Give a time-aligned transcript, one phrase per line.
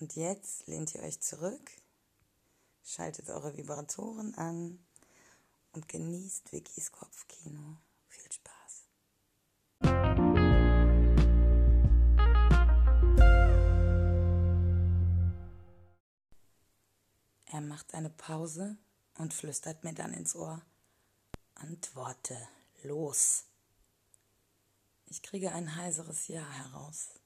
[0.00, 1.70] Und jetzt lehnt ihr euch zurück,
[2.82, 4.82] schaltet eure Vibratoren an
[5.72, 7.76] und genießt Vickys Kopfkino.
[8.08, 8.86] Viel Spaß.
[17.52, 18.78] Er macht eine Pause
[19.18, 20.62] und flüstert mir dann ins Ohr.
[21.56, 22.48] Antworte,
[22.84, 23.44] los.
[25.04, 27.19] Ich kriege ein heiseres Ja heraus.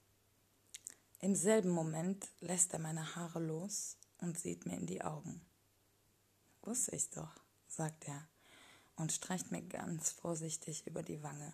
[1.25, 5.41] Im selben Moment lässt er meine Haare los und sieht mir in die Augen.
[6.61, 8.27] Wusste ich doch, sagt er
[8.95, 11.51] und streicht mir ganz vorsichtig über die Wange.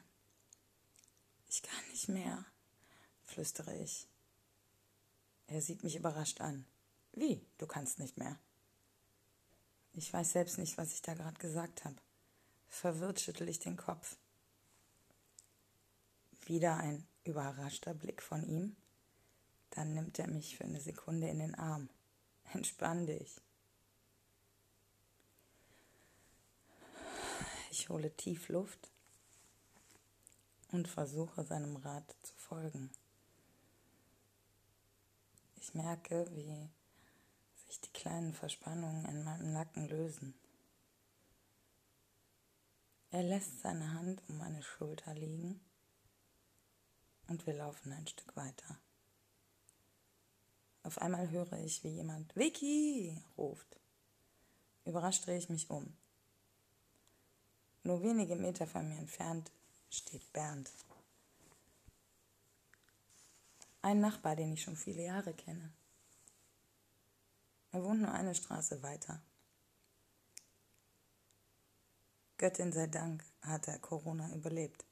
[1.48, 2.44] Ich kann nicht mehr,
[3.24, 4.10] flüstere ich.
[5.48, 6.66] Er sieht mich überrascht an.
[7.14, 8.38] Wie, du kannst nicht mehr?
[9.94, 11.96] Ich weiß selbst nicht, was ich da gerade gesagt habe.
[12.68, 14.18] Verwirrt schüttel ich den Kopf.
[16.42, 18.76] Wieder ein überraschter Blick von ihm
[19.72, 21.90] dann nimmt er mich für eine Sekunde in den Arm.
[22.54, 23.42] Entspann dich.
[27.72, 28.92] Ich hole tief Luft
[30.72, 32.92] und versuche seinem Rat zu folgen.
[35.56, 36.70] Ich merke, wie
[37.68, 40.34] sich die kleinen Verspannungen in meinem Nacken lösen.
[43.12, 45.62] Er lässt seine Hand um meine Schulter liegen
[47.28, 48.78] und wir laufen ein Stück weiter.
[50.84, 53.80] Auf einmal höre ich, wie jemand Vicky ruft.
[54.86, 55.96] Überrascht drehe ich mich um.
[57.84, 59.52] Nur wenige Meter von mir entfernt
[59.90, 60.72] steht Bernd.
[63.84, 65.72] Ein Nachbar, den ich schon viele Jahre kenne.
[67.72, 69.22] Er wohnt nur eine Straße weiter.
[72.38, 74.84] Göttin sei Dank hat er Corona überlebt,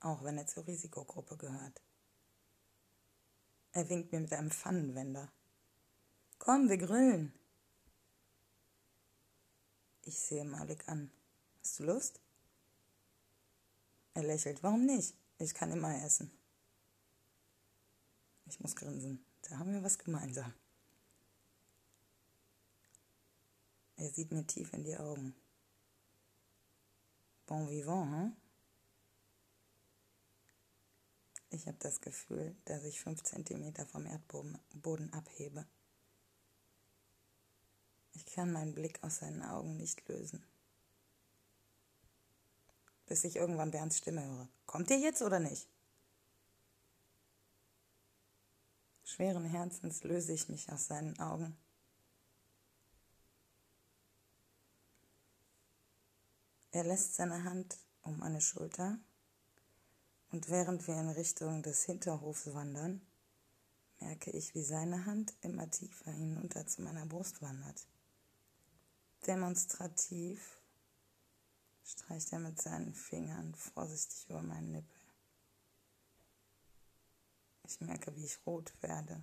[0.00, 1.80] auch wenn er zur Risikogruppe gehört.
[3.72, 5.32] Er winkt mir mit einem Pfannenwender.
[6.38, 7.32] Komm, wir grillen.
[10.04, 11.10] Ich sehe Malik an.
[11.60, 12.20] Hast du Lust?
[14.14, 14.62] Er lächelt.
[14.62, 15.14] Warum nicht?
[15.38, 16.30] Ich kann immer essen.
[18.46, 19.24] Ich muss grinsen.
[19.42, 20.52] Da haben wir was gemeinsam.
[23.96, 25.34] Er sieht mir tief in die Augen.
[27.46, 28.36] Bon vivant, hm?
[31.52, 35.66] Ich habe das Gefühl, dass ich fünf Zentimeter vom Erdboden abhebe.
[38.14, 40.42] Ich kann meinen Blick aus seinen Augen nicht lösen.
[43.04, 44.48] Bis ich irgendwann Bernds Stimme höre.
[44.64, 45.68] Kommt ihr jetzt oder nicht?
[49.04, 51.54] Schweren Herzens löse ich mich aus seinen Augen.
[56.70, 58.98] Er lässt seine Hand um meine Schulter
[60.32, 63.02] und während wir in Richtung des Hinterhofs wandern,
[64.00, 67.86] merke ich, wie seine Hand immer tiefer hinunter zu meiner Brust wandert.
[69.26, 70.58] Demonstrativ
[71.84, 75.00] streicht er mit seinen Fingern vorsichtig über meinen Nippel.
[77.64, 79.22] Ich merke, wie ich rot werde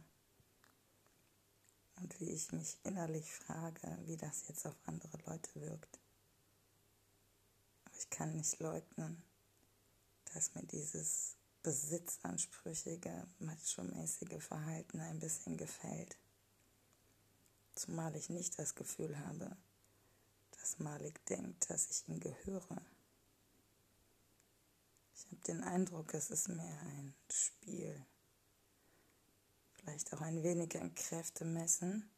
[1.97, 5.99] und wie ich mich innerlich frage, wie das jetzt auf andere Leute wirkt.
[7.85, 9.21] Aber ich kann nicht leugnen,
[10.33, 16.17] dass mir dieses besitzansprüchige, macho-mäßige Verhalten ein bisschen gefällt.
[17.75, 19.55] Zumal ich nicht das Gefühl habe,
[20.51, 22.81] dass Malik denkt, dass ich ihm gehöre.
[25.15, 28.05] Ich habe den Eindruck, es ist mehr ein Spiel.
[29.75, 32.09] Vielleicht auch ein wenig ein Kräftemessen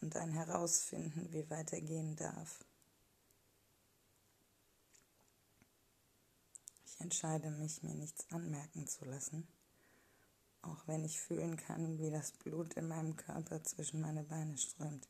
[0.00, 2.64] und ein Herausfinden, wie weit er gehen darf.
[6.98, 9.46] Ich entscheide mich, mir nichts anmerken zu lassen,
[10.62, 15.08] auch wenn ich fühlen kann, wie das Blut in meinem Körper zwischen meine Beine strömt.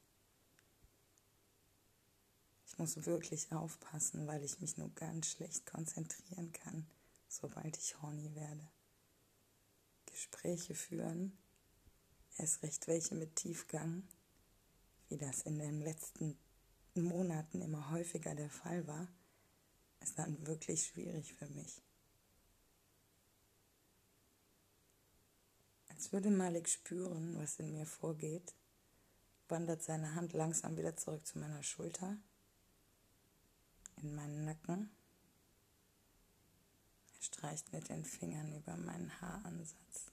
[2.66, 6.86] Ich muss wirklich aufpassen, weil ich mich nur ganz schlecht konzentrieren kann,
[7.26, 8.68] sobald ich horny werde.
[10.04, 11.38] Gespräche führen,
[12.36, 14.06] erst recht welche mit Tiefgang,
[15.08, 16.38] wie das in den letzten
[16.94, 19.08] Monaten immer häufiger der Fall war,
[20.00, 21.82] ist dann wirklich schwierig für mich.
[25.88, 28.54] Als würde Malik spüren, was in mir vorgeht,
[29.48, 32.16] wandert seine Hand langsam wieder zurück zu meiner Schulter,
[33.96, 34.90] in meinen Nacken.
[37.16, 40.12] Er streicht mit den Fingern über meinen Haaransatz.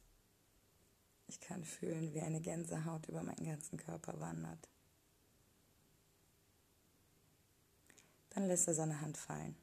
[1.28, 4.70] Ich kann fühlen, wie eine Gänsehaut über meinen ganzen Körper wandert.
[8.32, 9.56] Dann lässt er seine Hand fallen.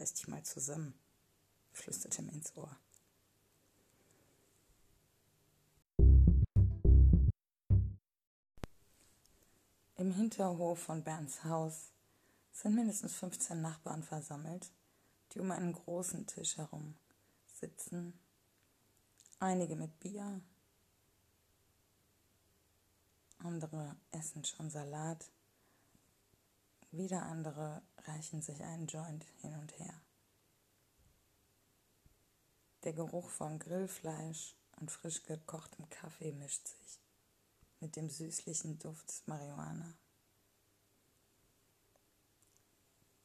[0.00, 0.94] Reiß dich mal zusammen,
[1.72, 2.74] flüsterte mir ins Ohr.
[9.96, 11.92] Im Hinterhof von Bernds Haus
[12.50, 14.72] sind mindestens 15 Nachbarn versammelt,
[15.32, 16.94] die um einen großen Tisch herum
[17.60, 18.18] sitzen.
[19.38, 20.40] Einige mit Bier,
[23.36, 25.30] andere essen schon Salat,
[26.92, 30.00] wieder andere reichen sich einen Joint hin und her.
[32.84, 37.00] Der Geruch von Grillfleisch und frisch gekochtem Kaffee mischt sich
[37.80, 39.94] mit dem süßlichen Duft Marihuana.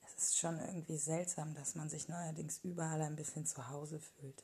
[0.02, 4.44] Es ist schon irgendwie seltsam, dass man sich neuerdings überall ein bisschen zu Hause fühlt.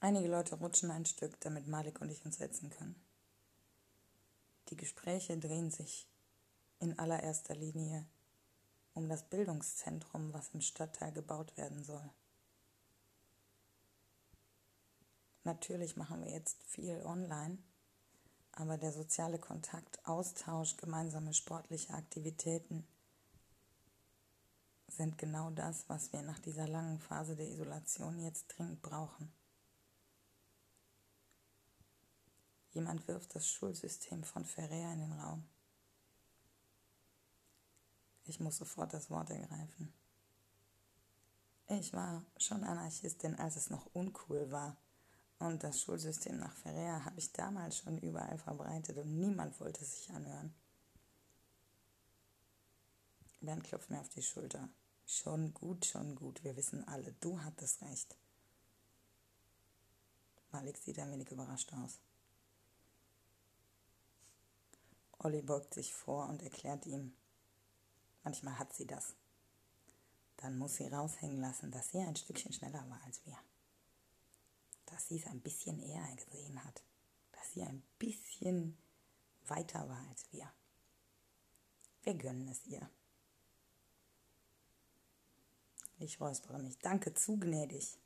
[0.00, 3.07] Einige Leute rutschen ein Stück, damit Malik und ich uns setzen können.
[4.68, 6.08] Die Gespräche drehen sich
[6.78, 8.06] in allererster Linie
[8.94, 12.10] um das Bildungszentrum, was im Stadtteil gebaut werden soll.
[15.44, 17.58] Natürlich machen wir jetzt viel online,
[18.52, 22.86] aber der soziale Kontakt, Austausch, gemeinsame sportliche Aktivitäten
[24.88, 29.32] sind genau das, was wir nach dieser langen Phase der Isolation jetzt dringend brauchen.
[32.70, 35.48] Jemand wirft das Schulsystem von Ferrer in den Raum.
[38.24, 39.92] Ich muss sofort das Wort ergreifen.
[41.68, 44.76] Ich war schon Anarchistin, als es noch uncool war
[45.38, 50.10] und das Schulsystem nach Ferrer habe ich damals schon überall verbreitet und niemand wollte sich
[50.10, 50.52] anhören.
[53.40, 54.68] Bernd klopft mir auf die Schulter.
[55.06, 56.42] Schon gut, schon gut.
[56.42, 58.16] Wir wissen alle, du hattest recht.
[60.50, 62.00] Malik sieht ein wenig überrascht aus.
[65.18, 67.14] Olli beugt sich vor und erklärt ihm,
[68.22, 69.14] manchmal hat sie das.
[70.36, 73.36] Dann muss sie raushängen lassen, dass sie ein Stückchen schneller war als wir
[74.90, 76.82] dass sie es ein bisschen eher gesehen hat,
[77.32, 78.76] dass sie ein bisschen
[79.46, 80.50] weiter war als wir.
[82.02, 82.88] Wir gönnen es ihr.
[85.98, 86.78] Ich räuspere mich.
[86.78, 87.98] Danke, zu gnädig.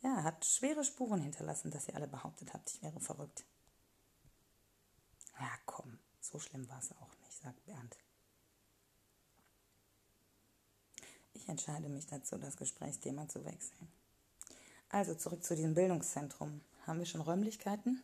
[0.00, 3.44] Ja, hat schwere Spuren hinterlassen, dass ihr alle behauptet habt, ich wäre verrückt.
[5.40, 7.96] Ja, komm, so schlimm war es auch nicht, sagt Bernd.
[11.32, 13.88] Ich entscheide mich dazu, das Gesprächsthema zu wechseln.
[14.88, 16.60] Also zurück zu diesem Bildungszentrum.
[16.86, 18.02] Haben wir schon Räumlichkeiten?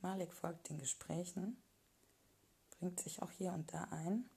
[0.00, 1.56] Malik folgt den Gesprächen,
[2.78, 4.28] bringt sich auch hier und da ein,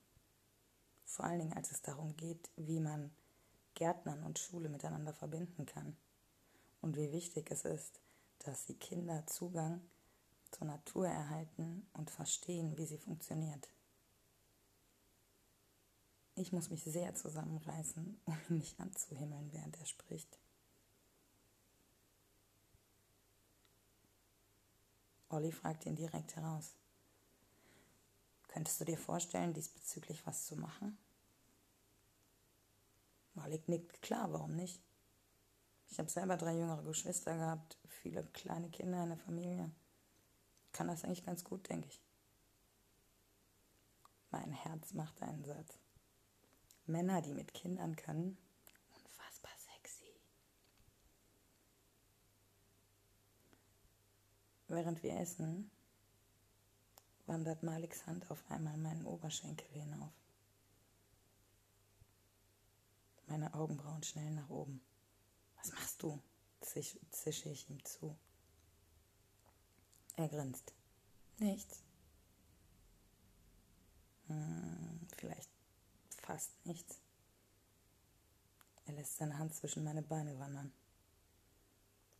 [1.04, 3.10] vor allen Dingen als es darum geht, wie man
[3.74, 5.96] Gärtnern und Schule miteinander verbinden kann
[6.80, 8.00] und wie wichtig es ist,
[8.40, 9.80] dass die Kinder Zugang
[10.50, 13.68] zur Natur erhalten und verstehen, wie sie funktioniert.
[16.34, 20.38] Ich muss mich sehr zusammenreißen, um ihn nicht anzuhimmeln, während er spricht.
[25.28, 26.74] Olli fragt ihn direkt heraus.
[28.48, 30.98] Könntest du dir vorstellen, diesbezüglich was zu machen?
[33.34, 34.82] Malik nickt klar, warum nicht?
[35.88, 39.70] Ich habe selber drei jüngere Geschwister gehabt, viele kleine Kinder in der Familie.
[40.72, 42.00] Kann das eigentlich ganz gut, denke ich.
[44.30, 45.78] Mein Herz macht einen Satz.
[46.86, 48.38] Männer, die mit Kindern können.
[48.94, 50.12] Unfassbar sexy.
[54.68, 55.70] Während wir essen,
[57.26, 60.12] wandert Maliks Hand auf einmal meinen Oberschenkel hinauf.
[63.26, 64.80] Meine Augenbrauen schnell nach oben.
[65.56, 66.20] Was machst du?
[66.60, 68.16] Zisch, zische ich ihm zu.
[70.16, 70.74] Er grinst.
[71.38, 71.82] Nichts.
[74.26, 75.50] Hm, vielleicht
[76.22, 77.00] fast nichts.
[78.86, 80.72] Er lässt seine Hand zwischen meine Beine wandern.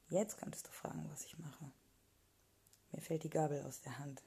[0.08, 1.70] Jetzt könntest du fragen, was ich mache.
[2.92, 4.22] Mir fällt die Gabel aus der Hand.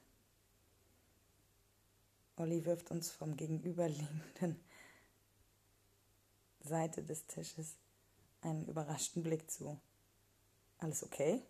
[2.36, 4.64] Olli wirft uns vom gegenüberliegenden
[6.60, 7.76] Seite des Tisches
[8.40, 9.80] einen überraschten Blick zu.
[10.78, 11.42] Alles okay?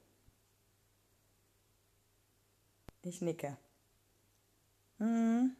[3.07, 3.59] Ich nicke.
[4.97, 5.55] Hm.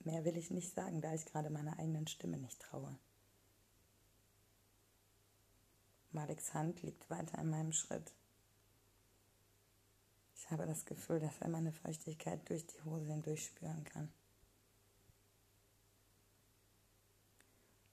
[0.00, 2.98] Mehr will ich nicht sagen, da ich gerade meiner eigenen Stimme nicht traue.
[6.10, 8.12] Maliks Hand liegt weiter in meinem Schritt.
[10.34, 14.12] Ich habe das Gefühl, dass er meine Feuchtigkeit durch die Hose hindurch spüren kann.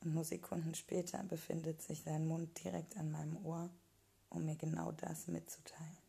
[0.01, 3.69] Und nur Sekunden später befindet sich sein Mund direkt an meinem Ohr,
[4.29, 6.00] um mir genau das mitzuteilen.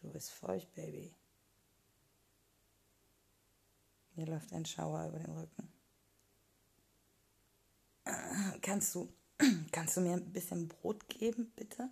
[0.00, 1.14] Du bist feucht, Baby.
[4.14, 5.72] Mir läuft ein Schauer über den Rücken.
[8.62, 9.12] Kannst du,
[9.72, 11.90] kannst du mir ein bisschen Brot geben, bitte?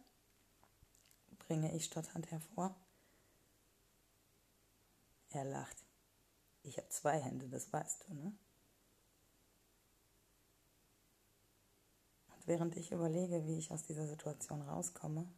[1.46, 2.74] bringe ich stotternd hervor.
[5.30, 5.76] Er lacht.
[6.62, 8.32] Ich habe zwei Hände, das weißt du, ne?
[12.34, 15.28] Und während ich überlege, wie ich aus dieser Situation rauskomme,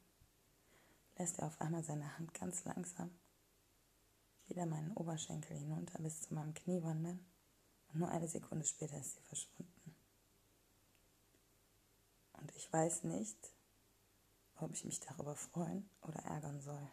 [1.18, 3.10] lässt er auf einmal seine Hand ganz langsam
[4.46, 7.20] wieder meinen Oberschenkel hinunter bis zu meinem Knie wandern
[7.88, 9.94] und nur eine Sekunde später ist sie verschwunden.
[12.32, 13.52] Und ich weiß nicht,
[14.56, 16.90] ob ich mich darüber freuen oder ärgern soll.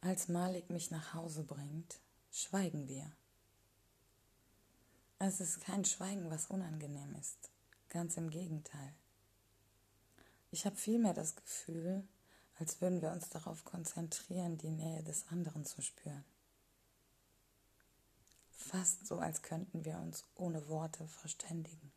[0.00, 3.12] Als Malik mich nach Hause bringt, schweigen wir.
[5.24, 7.52] Es ist kein Schweigen, was unangenehm ist.
[7.90, 8.92] Ganz im Gegenteil.
[10.50, 12.02] Ich habe vielmehr das Gefühl,
[12.58, 16.24] als würden wir uns darauf konzentrieren, die Nähe des anderen zu spüren.
[18.50, 21.92] Fast so, als könnten wir uns ohne Worte verständigen.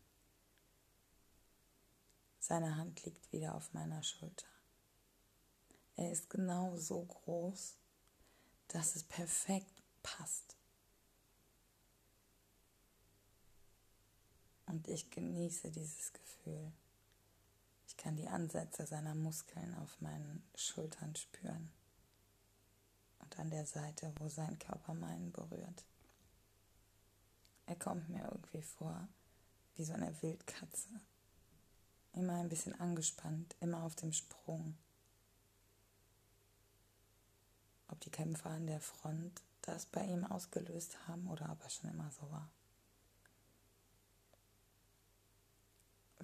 [2.38, 4.46] Seine Hand liegt wieder auf meiner Schulter.
[5.96, 7.74] Er ist genau so groß,
[8.68, 10.55] dass es perfekt passt.
[14.66, 16.72] Und ich genieße dieses Gefühl.
[17.86, 21.72] Ich kann die Ansätze seiner Muskeln auf meinen Schultern spüren
[23.20, 25.84] und an der Seite, wo sein Körper meinen berührt.
[27.66, 29.08] Er kommt mir irgendwie vor
[29.74, 30.88] wie so eine Wildkatze.
[32.12, 34.76] Immer ein bisschen angespannt, immer auf dem Sprung.
[37.88, 41.90] Ob die Kämpfer an der Front das bei ihm ausgelöst haben oder ob er schon
[41.90, 42.50] immer so war.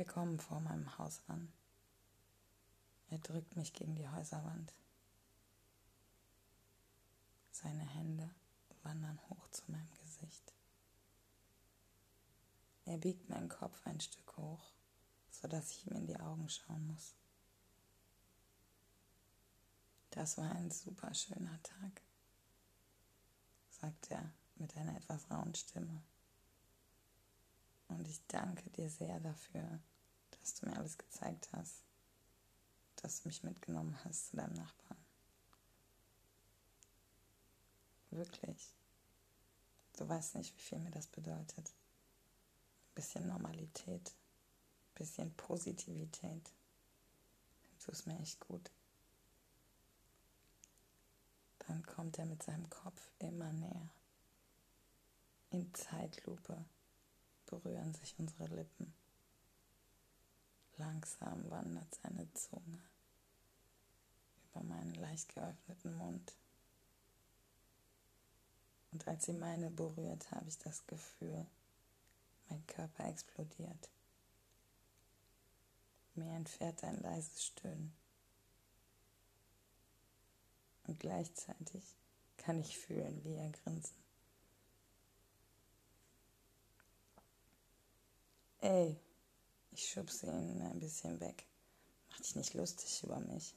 [0.03, 1.53] Wir kommen vor meinem Haus an.
[3.09, 4.75] Er drückt mich gegen die Häuserwand.
[7.53, 8.29] Seine Hände
[8.83, 10.55] wandern hoch zu meinem Gesicht.
[12.85, 14.73] Er biegt meinen Kopf ein Stück hoch,
[15.31, 17.15] sodass ich ihm in die Augen schauen muss.
[20.11, 22.03] Das war ein super schöner Tag,
[23.69, 26.03] sagt er mit einer etwas rauen Stimme.
[27.87, 29.79] Und ich danke dir sehr dafür,
[30.41, 31.83] dass du mir alles gezeigt hast,
[32.97, 35.03] dass du mich mitgenommen hast zu deinem Nachbarn.
[38.11, 38.75] Wirklich.
[39.97, 41.69] Du weißt nicht, wie viel mir das bedeutet.
[41.69, 46.53] Ein bisschen Normalität, ein bisschen Positivität.
[47.63, 48.71] Du tust mir echt gut.
[51.61, 53.91] Dann kommt er mit seinem Kopf immer näher.
[55.51, 56.65] In Zeitlupe
[57.47, 58.95] berühren sich unsere Lippen.
[60.77, 62.83] Langsam wandert seine Zunge
[64.51, 66.35] über meinen leicht geöffneten Mund.
[68.93, 71.47] Und als sie meine berührt, habe ich das Gefühl,
[72.49, 73.89] mein Körper explodiert.
[76.15, 77.95] Mir entfährt ein leises Stöhnen.
[80.85, 81.97] Und gleichzeitig
[82.37, 83.97] kann ich fühlen, wie er grinsen.
[88.61, 89.01] Ey,
[89.73, 91.47] ich schubse ihn ein bisschen weg.
[92.11, 93.57] Mach dich nicht lustig über mich.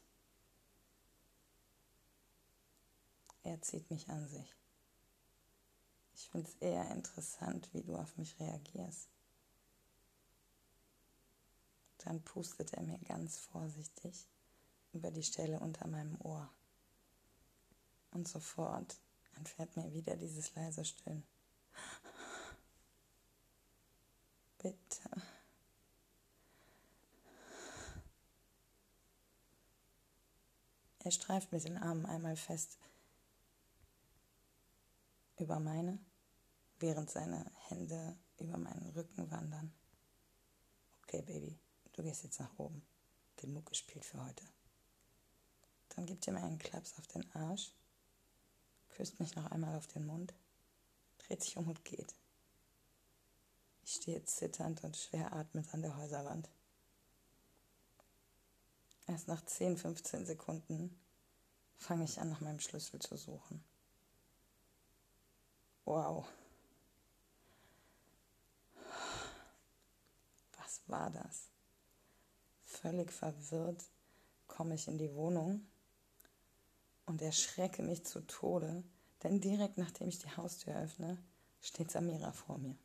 [3.44, 4.56] Er zieht mich an sich.
[6.16, 9.10] Ich finde es eher interessant, wie du auf mich reagierst.
[12.00, 14.28] Dann pustet er mir ganz vorsichtig
[14.94, 16.50] über die Stelle unter meinem Ohr.
[18.12, 18.98] Und sofort
[19.36, 21.28] entfährt mir wieder dieses leise Stöhnen.
[24.58, 25.35] Bitte.
[31.06, 32.80] Er streift mit den Armen einmal fest
[35.38, 36.00] über meine,
[36.80, 39.72] während seine Hände über meinen Rücken wandern.
[41.04, 41.60] Okay, Baby,
[41.94, 42.82] du gehst jetzt nach oben.
[43.36, 44.44] Genug gespielt für heute.
[45.90, 47.72] Dann gibt er mir einen Klaps auf den Arsch,
[48.90, 50.34] küsst mich noch einmal auf den Mund,
[51.20, 52.16] dreht sich um und geht.
[53.84, 56.50] Ich stehe zitternd und schwer atmend an der Häuserwand.
[59.08, 61.00] Erst nach 10, 15 Sekunden
[61.78, 63.64] fange ich an, nach meinem Schlüssel zu suchen.
[65.86, 66.26] Wow.
[70.58, 71.50] Was war das?
[72.64, 73.84] Völlig verwirrt
[74.48, 75.66] komme ich in die Wohnung
[77.06, 78.84] und erschrecke mich zu Tode,
[79.22, 81.18] denn direkt nachdem ich die Haustür öffne,
[81.62, 82.76] steht Samira vor mir.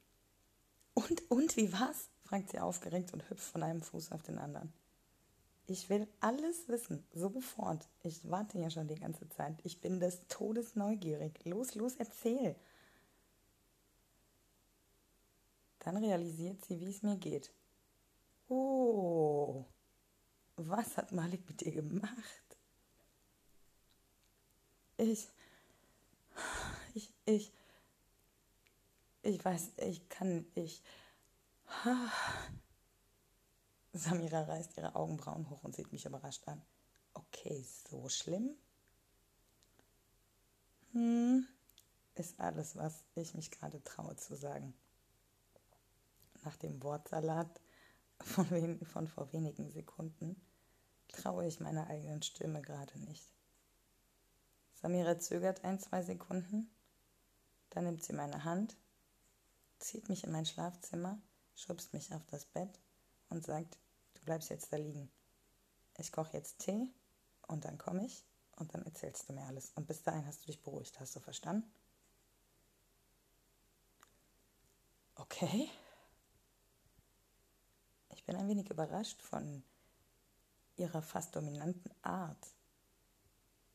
[0.94, 2.10] Und, und, wie war's?
[2.24, 4.72] fragt sie aufgeregt und hüpft von einem Fuß auf den anderen.
[5.70, 7.88] Ich will alles wissen, sofort.
[8.02, 9.54] Ich warte ja schon die ganze Zeit.
[9.62, 11.44] Ich bin des Todes neugierig.
[11.44, 12.56] Los, los, erzähl.
[15.78, 17.52] Dann realisiert sie, wie es mir geht.
[18.48, 19.64] Oh,
[20.56, 22.56] was hat Malik mit dir gemacht?
[24.96, 25.28] Ich,
[26.94, 27.52] ich, ich,
[29.22, 30.82] ich weiß, ich kann, ich.
[33.92, 36.62] Samira reißt ihre Augenbrauen hoch und sieht mich überrascht an.
[37.14, 38.56] Okay, so schlimm?
[40.92, 41.46] Hm,
[42.14, 44.74] ist alles, was ich mich gerade traue zu sagen.
[46.44, 47.60] Nach dem Wortsalat
[48.20, 50.40] von, wen, von vor wenigen Sekunden
[51.08, 53.26] traue ich meiner eigenen Stimme gerade nicht.
[54.74, 56.70] Samira zögert ein, zwei Sekunden,
[57.70, 58.76] dann nimmt sie meine Hand,
[59.78, 61.20] zieht mich in mein Schlafzimmer,
[61.54, 62.80] schubst mich auf das Bett
[63.30, 63.78] und sagt,
[64.14, 65.10] du bleibst jetzt da liegen.
[65.96, 66.88] Ich koche jetzt Tee
[67.48, 68.24] und dann komme ich
[68.56, 69.72] und dann erzählst du mir alles.
[69.74, 71.70] Und bis dahin hast du dich beruhigt, hast du verstanden?
[75.14, 75.68] Okay.
[78.10, 79.62] Ich bin ein wenig überrascht von
[80.76, 82.46] ihrer fast dominanten Art.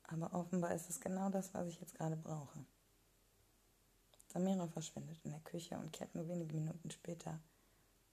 [0.03, 2.65] Aber offenbar ist es genau das, was ich jetzt gerade brauche.
[4.27, 7.39] Samira verschwindet in der Küche und kehrt nur wenige Minuten später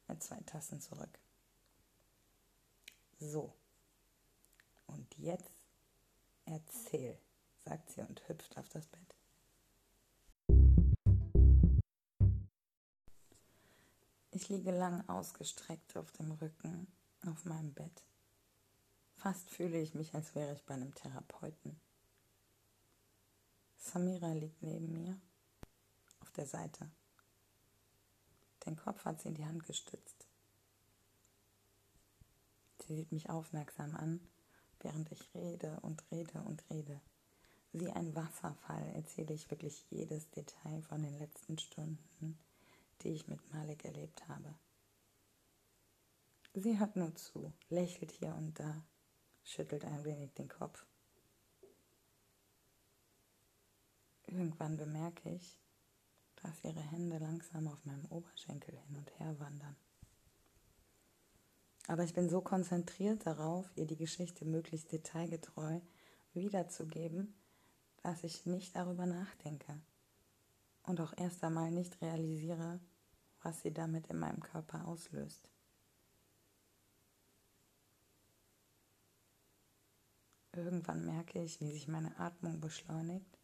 [0.09, 1.19] mit zwei Tassen zurück.
[3.31, 3.55] So.
[4.89, 5.53] Und jetzt
[6.45, 7.17] erzähl,
[7.65, 9.15] sagt sie und hüpft auf das Bett.
[14.33, 16.89] Ich liege lang ausgestreckt auf dem Rücken
[17.25, 18.03] auf meinem Bett.
[19.15, 21.81] Fast fühle ich mich, als wäre ich bei einem Therapeuten.
[23.77, 25.21] Samira liegt neben mir
[26.21, 26.91] auf der Seite.
[28.67, 30.22] Den Kopf hat sie in die Hand gestützt.
[32.87, 34.21] Sie sieht mich aufmerksam an,
[34.81, 37.01] während ich rede und rede und rede.
[37.73, 42.39] Wie ein Wasserfall erzähle ich wirklich jedes Detail von den letzten Stunden,
[43.03, 44.55] die ich mit Malik erlebt habe.
[46.55, 48.85] Sie hört nur zu, lächelt hier und da,
[49.43, 50.85] schüttelt ein wenig den Kopf.
[54.27, 55.59] Irgendwann bemerke ich,
[56.37, 59.77] dass ihre Hände langsam auf meinem Oberschenkel hin und her wandern.
[61.89, 65.81] Aber ich bin so konzentriert darauf, ihr die Geschichte möglichst detailgetreu
[66.33, 67.35] wiederzugeben,
[68.03, 69.81] dass ich nicht darüber nachdenke
[70.85, 72.81] und auch erst einmal nicht realisiere,
[73.43, 75.49] was sie damit in meinem Körper auslöst.
[80.55, 83.39] Irgendwann merke ich, wie sich meine Atmung beschleunigt,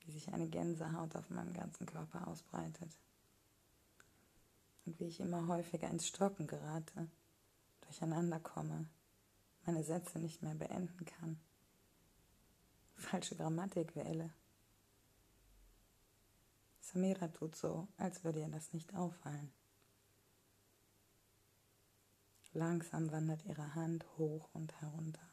[0.00, 2.90] wie sich eine Gänsehaut auf meinem ganzen Körper ausbreitet
[4.84, 7.08] und wie ich immer häufiger ins Stocken gerate,
[7.82, 8.88] durcheinander komme,
[9.64, 11.40] meine Sätze nicht mehr beenden kann,
[12.94, 14.32] falsche Grammatik wähle.
[16.80, 19.52] Samira tut so, als würde ihr das nicht auffallen.
[22.54, 25.26] Langsam wandert ihre Hand hoch und herunter,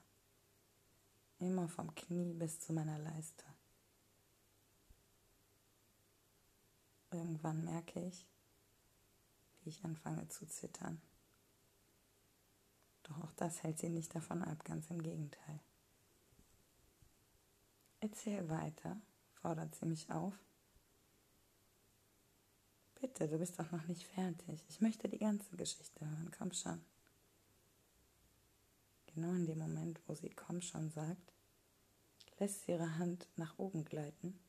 [1.40, 3.44] immer vom Knie bis zu meiner Leiste.
[7.12, 8.26] Irgendwann merke ich,
[9.62, 11.02] wie ich anfange zu zittern.
[13.04, 15.60] Doch auch das hält sie nicht davon ab, ganz im Gegenteil.
[18.02, 19.02] Erzähl weiter,
[19.42, 20.34] fordert sie mich auf.
[23.02, 24.66] Bitte, du bist doch noch nicht fertig.
[24.68, 26.32] Ich möchte die ganze Geschichte hören.
[26.38, 26.84] Komm schon.
[29.08, 31.34] Genau in dem Moment, wo sie komm schon sagt,
[32.40, 34.40] lässt sie ihre Hand nach oben gleiten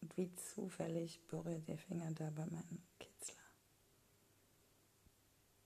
[0.00, 3.11] und wie zufällig berührt ihr Finger da bei meinem Kitzler.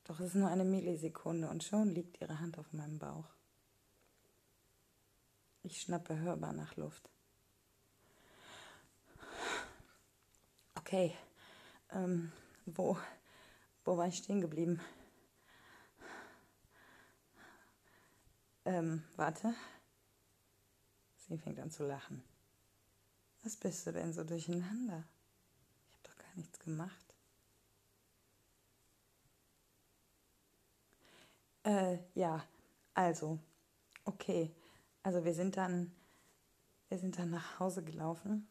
[0.06, 3.28] Doch es ist nur eine Millisekunde und schon liegt ihre Hand auf meinem Bauch.
[5.64, 7.10] Ich schnappe hörbar nach Luft.
[10.76, 11.12] Okay,
[11.90, 12.30] ähm,
[12.66, 12.96] wo,
[13.84, 14.80] wo war ich stehen geblieben?
[18.64, 19.54] Ähm, warte.
[21.16, 22.22] Sie fängt an zu lachen.
[23.42, 25.02] Was bist du denn so durcheinander?
[25.88, 27.05] Ich habe doch gar nichts gemacht.
[31.66, 32.44] Äh, ja,
[32.94, 33.40] also,
[34.04, 34.54] okay.
[35.02, 35.92] Also wir sind dann,
[36.88, 38.46] wir sind dann nach Hause gelaufen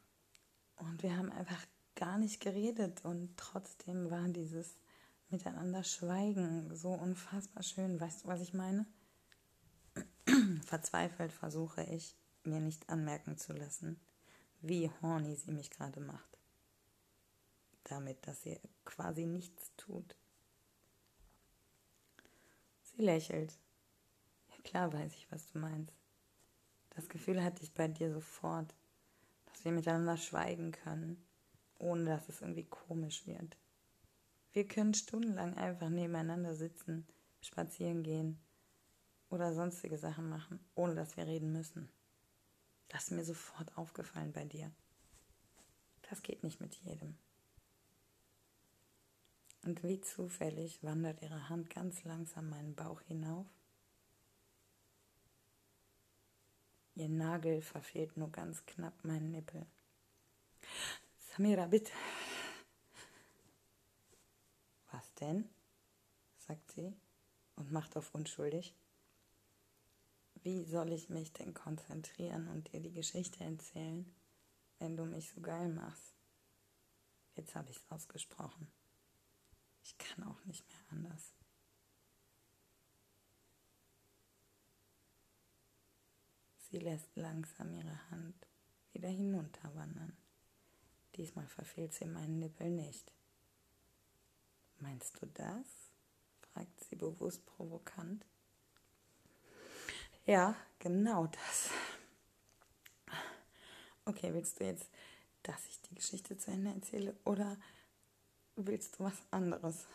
[0.75, 4.78] und wir haben einfach gar nicht geredet und trotzdem war dieses
[5.30, 8.01] Miteinander Schweigen so unfassbar schön.
[8.01, 8.86] Weißt du, was ich meine?
[10.65, 13.97] Verzweifelt versuche ich, mir nicht anmerken zu lassen,
[14.60, 16.38] wie horny sie mich gerade macht.
[17.86, 20.17] Damit, dass sie quasi nichts tut.
[22.96, 23.58] Sie lächelt.
[24.50, 25.94] Ja klar weiß ich, was du meinst.
[26.92, 28.74] Das Gefühl hatte ich bei dir sofort,
[29.48, 31.26] dass wir miteinander schweigen können,
[31.78, 33.58] ohne dass es irgendwie komisch wird.
[34.54, 37.06] Wir können stundenlang einfach nebeneinander sitzen,
[37.42, 38.40] spazieren gehen
[39.30, 41.90] oder sonstige Sachen machen, ohne dass wir reden müssen.
[42.88, 44.72] Das ist mir sofort aufgefallen bei dir.
[46.10, 47.18] Das geht nicht mit jedem.
[49.65, 53.47] Und wie zufällig wandert ihre Hand ganz langsam meinen Bauch hinauf.
[56.93, 59.65] Ihr Nagel verfehlt nur ganz knapp meinen Nippel.
[61.17, 61.91] Samira, bitte.
[64.91, 65.49] Was denn?
[66.38, 66.93] sagt sie
[67.56, 68.75] und macht auf unschuldig.
[70.43, 74.06] Wie soll ich mich denn konzentrieren und dir die Geschichte erzählen,
[74.78, 76.13] wenn du mich so geil machst?
[77.36, 78.75] Jetzt habe ich es ausgesprochen.
[79.86, 81.36] Ich kann auch nicht mehr anders.
[86.58, 88.48] Sie lässt langsam ihre Hand
[88.93, 90.17] wieder hinunterwandern.
[91.15, 93.13] Diesmal verfehlt sie meinen Nippel nicht.
[94.80, 95.67] Meinst du das?
[96.41, 98.26] fragt sie bewusst provokant.
[100.26, 101.69] Ja, genau das.
[104.06, 104.89] Okay, willst du jetzt,
[105.43, 107.58] dass ich die Geschichte zu Ende erzähle oder
[108.56, 109.88] willst du was anderes?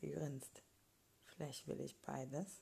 [0.00, 0.62] Sie grinst.
[1.24, 2.60] Vielleicht will ich beides.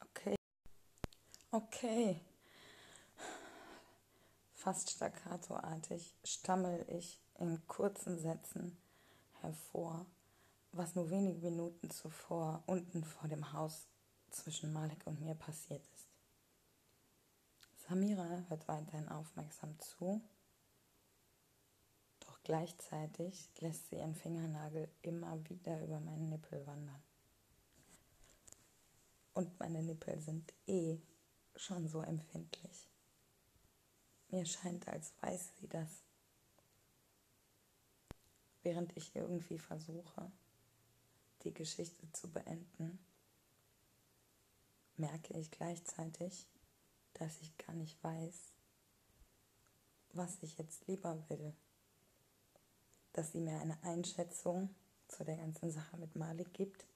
[0.00, 0.36] Okay.
[1.50, 2.20] Okay.
[4.54, 8.76] Fast staccatoartig stammel ich in kurzen Sätzen
[9.40, 10.06] hervor,
[10.72, 13.88] was nur wenige Minuten zuvor unten vor dem Haus
[14.30, 15.89] zwischen Malik und mir passiert.
[17.90, 20.22] Samira hört weiterhin aufmerksam zu,
[22.20, 27.02] doch gleichzeitig lässt sie ihren Fingernagel immer wieder über meinen Nippel wandern.
[29.34, 31.00] Und meine Nippel sind eh
[31.56, 32.88] schon so empfindlich.
[34.28, 36.04] Mir scheint, als weiß sie das.
[38.62, 40.30] Während ich irgendwie versuche,
[41.42, 43.04] die Geschichte zu beenden,
[44.96, 46.46] merke ich gleichzeitig,
[47.20, 48.54] dass ich gar nicht weiß,
[50.14, 51.54] was ich jetzt lieber will.
[53.12, 54.74] Dass sie mir eine Einschätzung
[55.06, 56.86] zu der ganzen Sache mit Malik gibt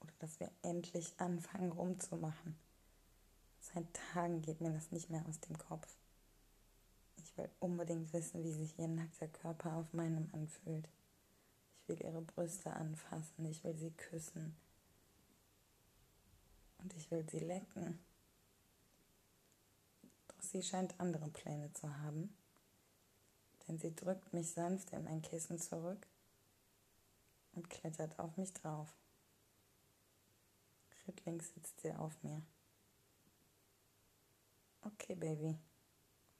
[0.00, 2.56] oder dass wir endlich anfangen rumzumachen.
[3.60, 5.86] Seit Tagen geht mir das nicht mehr aus dem Kopf.
[7.18, 10.88] Ich will unbedingt wissen, wie sich ihr nackter Körper auf meinem anfühlt.
[11.82, 14.56] Ich will ihre Brüste anfassen, ich will sie küssen
[16.78, 17.98] und ich will sie lecken.
[20.52, 22.36] Sie scheint andere Pläne zu haben,
[23.68, 26.08] denn sie drückt mich sanft in mein Kissen zurück
[27.52, 28.92] und klettert auf mich drauf.
[31.06, 32.42] Rittlings sitzt sie auf mir.
[34.82, 35.56] Okay, Baby.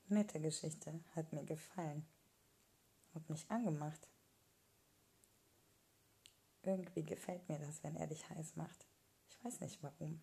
[0.08, 2.04] Nette Geschichte, hat mir gefallen.
[3.14, 4.08] Hat mich angemacht.
[6.64, 8.88] Irgendwie gefällt mir das, wenn er dich heiß macht.
[9.28, 10.20] Ich weiß nicht warum.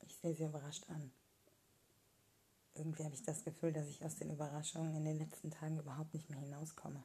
[0.00, 1.12] Ich sehe sie überrascht an.
[2.74, 6.12] Irgendwie habe ich das Gefühl, dass ich aus den Überraschungen in den letzten Tagen überhaupt
[6.12, 7.04] nicht mehr hinauskomme.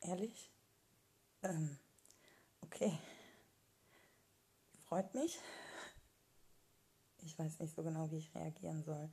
[0.00, 0.52] Ehrlich?
[1.42, 1.76] Ähm,
[2.60, 2.96] okay.
[4.86, 5.38] Freut mich.
[7.18, 9.10] Ich weiß nicht so genau, wie ich reagieren soll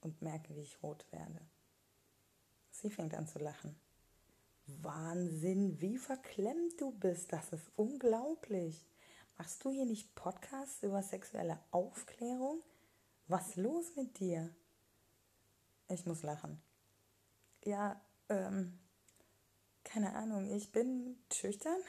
[0.00, 1.40] und merke, wie ich rot werde.
[2.70, 3.76] Sie fängt an zu lachen.
[4.66, 7.32] Wahnsinn, wie verklemmt du bist.
[7.32, 8.84] Das ist unglaublich.
[9.38, 12.62] Machst du hier nicht Podcasts über sexuelle Aufklärung?
[13.28, 14.54] Was los mit dir?
[15.88, 16.60] Ich muss lachen.
[17.64, 18.78] Ja, ähm,
[19.84, 21.80] keine Ahnung, ich bin schüchtern.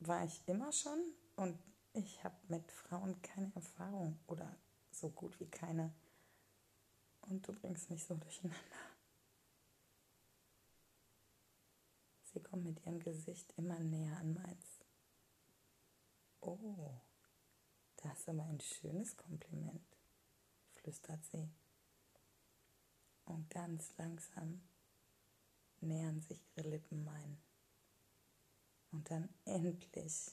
[0.00, 1.00] War ich immer schon
[1.36, 1.58] und
[1.94, 4.54] ich habe mit Frauen keine Erfahrung oder
[4.90, 5.92] so gut wie keine.
[7.22, 8.58] Und du bringst mich so durcheinander.
[12.32, 14.80] Sie kommt mit ihrem Gesicht immer näher an meins.
[16.40, 17.00] Oh,
[18.02, 19.96] das ist aber ein schönes Kompliment,
[20.72, 21.48] flüstert sie.
[23.24, 24.60] Und ganz langsam
[25.80, 27.40] nähern sich ihre Lippen meinen.
[28.90, 30.32] Und dann endlich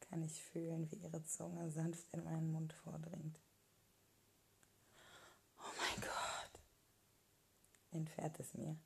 [0.00, 3.38] kann ich fühlen, wie ihre Zunge sanft in meinen Mund vordringt.
[5.58, 6.60] Oh mein Gott,
[7.90, 8.76] entfährt es mir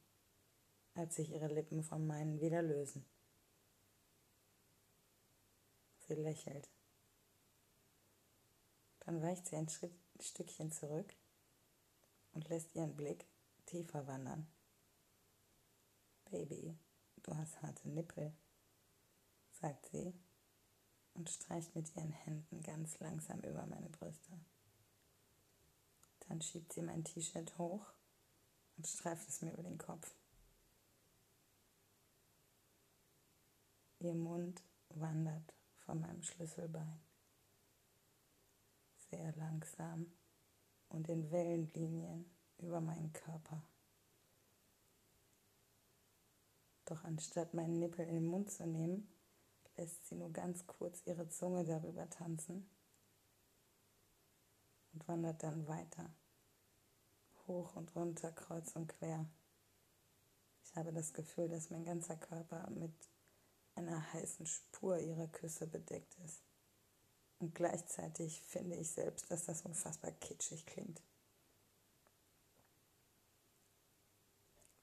[0.94, 3.04] als sich ihre Lippen von meinen wieder lösen.
[6.06, 6.68] Sie lächelt.
[9.04, 11.14] Dann weicht sie ein Schritt, Stückchen zurück
[12.32, 13.26] und lässt ihren Blick
[13.66, 14.46] tiefer wandern.
[16.30, 16.76] Baby,
[17.22, 18.32] du hast harte Nippel,
[19.52, 20.14] sagt sie
[21.12, 24.38] und streicht mit ihren Händen ganz langsam über meine Brüste.
[26.20, 27.86] Dann schiebt sie mein T-Shirt hoch
[28.76, 30.14] und streift es mir über den Kopf.
[33.98, 37.03] Ihr Mund wandert von meinem Schlüsselbein
[39.14, 40.12] sehr langsam
[40.88, 43.62] und in Wellenlinien über meinen Körper.
[46.86, 49.08] Doch anstatt meinen Nippel in den Mund zu nehmen,
[49.76, 52.68] lässt sie nur ganz kurz ihre Zunge darüber tanzen
[54.92, 56.10] und wandert dann weiter,
[57.46, 59.26] hoch und runter, kreuz und quer.
[60.64, 62.92] Ich habe das Gefühl, dass mein ganzer Körper mit
[63.76, 66.43] einer heißen Spur ihrer Küsse bedeckt ist.
[67.38, 71.02] Und gleichzeitig finde ich selbst, dass das unfassbar kitschig klingt.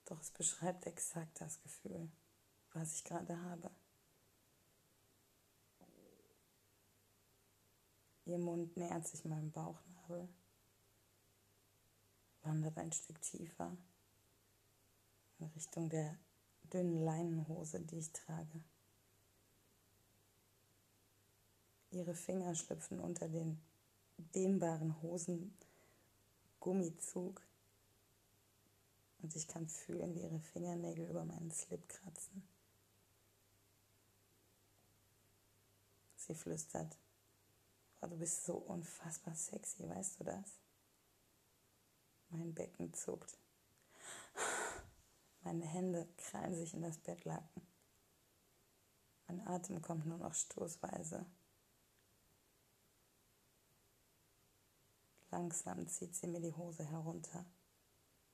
[0.05, 2.11] Doch es beschreibt exakt das Gefühl,
[2.73, 3.71] was ich gerade habe.
[8.25, 10.27] Ihr Mund nähert sich meinem Bauchnabel,
[12.43, 13.75] wandert ein Stück tiefer
[15.39, 16.17] in Richtung der
[16.71, 18.63] dünnen Leinenhose, die ich trage.
[21.91, 23.61] Ihre Finger schlüpfen unter den
[24.17, 25.53] dehnbaren Hosen
[26.61, 27.41] Gummizug
[29.21, 32.47] und ich kann fühlen, wie ihre Fingernägel über meinen Slip kratzen.
[36.15, 36.97] Sie flüstert,
[38.01, 40.59] oh, du bist so unfassbar sexy, weißt du das?
[42.29, 43.37] Mein Becken zuckt.
[45.43, 47.61] Meine Hände krallen sich in das Bettlaken.
[49.27, 51.25] Mein Atem kommt nur noch stoßweise.
[55.31, 57.45] Langsam zieht sie mir die Hose herunter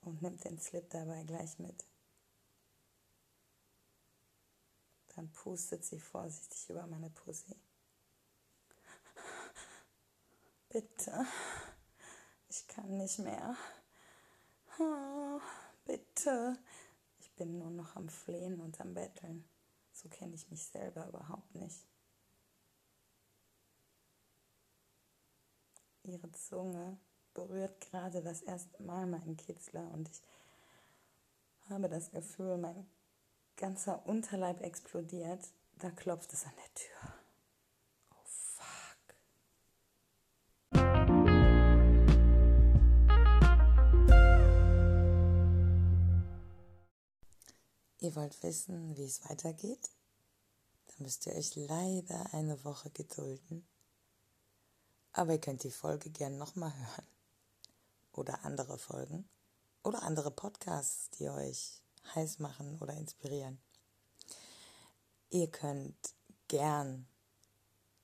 [0.01, 1.85] und nimmt den Slip dabei gleich mit.
[5.15, 7.55] Dann pustet sie vorsichtig über meine Pussy.
[10.69, 11.25] Bitte,
[12.49, 13.55] ich kann nicht mehr.
[14.79, 15.39] Oh,
[15.85, 16.57] bitte.
[17.19, 19.47] Ich bin nur noch am Flehen und am Betteln.
[19.91, 21.87] So kenne ich mich selber überhaupt nicht.
[26.07, 26.97] Ihre Zunge
[27.33, 32.87] berührt gerade das erste Mal meinen Kitzler und ich habe das Gefühl, mein
[33.57, 35.49] ganzer Unterleib explodiert.
[35.79, 37.13] Da klopft es an der Tür.
[38.11, 38.15] Oh.
[47.99, 49.91] Ihr wollt wissen, wie es weitergeht?
[50.87, 53.67] Dann müsst ihr euch leider eine Woche gedulden.
[55.17, 57.07] Aber ihr könnt die Folge gern nochmal hören.
[58.11, 59.27] Oder andere Folgen.
[59.83, 61.81] Oder andere Podcasts, die euch
[62.13, 63.59] heiß machen oder inspirieren.
[65.31, 66.13] Ihr könnt
[66.47, 67.07] gern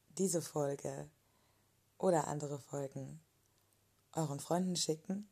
[0.10, 1.08] diese Folge
[1.99, 3.21] oder andere Folgen
[4.13, 5.30] euren Freunden schicken.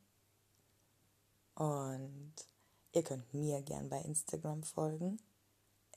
[1.56, 2.36] Und
[2.92, 5.20] ihr könnt mir gern bei Instagram folgen.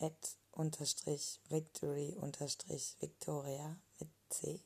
[0.00, 4.64] At unterstrich victory unterstrich victoria mit C.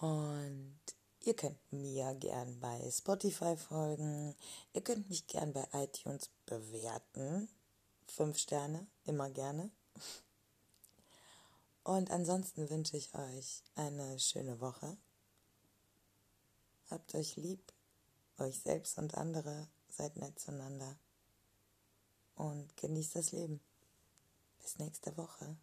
[0.00, 0.78] Und
[1.20, 4.36] ihr könnt mir gern bei Spotify folgen.
[4.72, 7.48] Ihr könnt mich gern bei iTunes bewerten.
[8.06, 9.70] Fünf Sterne, immer gerne.
[11.82, 14.96] Und ansonsten wünsche ich euch eine schöne Woche.
[16.90, 17.72] Habt euch lieb,
[18.38, 20.96] euch selbst und andere, seid nett zueinander
[22.36, 23.60] und genießt das Leben.
[24.62, 25.56] Bis nächste Woche.